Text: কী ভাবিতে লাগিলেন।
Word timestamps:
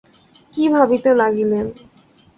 কী 0.53 0.63
ভাবিতে 0.69 1.09
লাগিলেন। 1.13 1.65